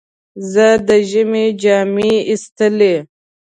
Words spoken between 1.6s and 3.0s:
جامې ایستلې.